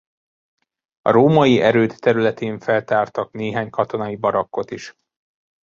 A 1.01 1.11
római 1.11 1.61
erőd 1.61 1.95
területén 1.99 2.59
feltártak 2.59 3.31
néhány 3.31 3.69
katonai 3.69 4.15
barakkot 4.15 4.71
is. 4.71 4.95